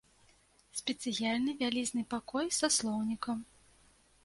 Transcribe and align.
Спецыяльны 0.79 1.51
вялізны 1.61 2.03
пакой 2.15 2.51
са 2.59 2.73
слоўнікам. 2.79 3.47